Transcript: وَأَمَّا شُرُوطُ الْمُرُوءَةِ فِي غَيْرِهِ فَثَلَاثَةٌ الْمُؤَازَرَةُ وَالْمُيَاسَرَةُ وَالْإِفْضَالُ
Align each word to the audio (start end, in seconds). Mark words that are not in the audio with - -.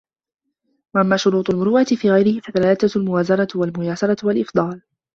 وَأَمَّا 0.95 1.17
شُرُوطُ 1.17 1.49
الْمُرُوءَةِ 1.49 1.83
فِي 1.85 2.09
غَيْرِهِ 2.11 2.39
فَثَلَاثَةٌ 2.39 2.89
الْمُؤَازَرَةُ 2.99 3.47
وَالْمُيَاسَرَةُ 3.55 4.17
وَالْإِفْضَالُ 4.23 4.81